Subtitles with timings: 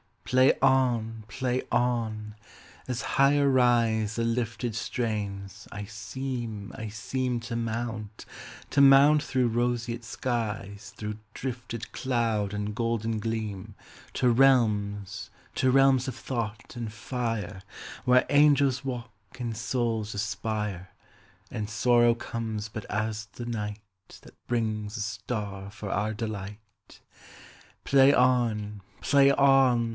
[0.25, 1.25] Play on!
[1.27, 2.35] Play on!
[2.87, 8.25] As higher riseThe lifted strains, I seem, I seemTo mount,
[8.69, 13.75] to mount through roseate skies, Through drifted cloud and golden gleam,
[14.13, 17.61] To realms, to realms of thought and fire,
[18.05, 20.91] Where angels walk and souls aspire,
[21.51, 27.01] And sorrow comes but as the nightThat brings a star for our delight.
[27.83, 28.81] Play on!
[29.01, 29.61] Play on!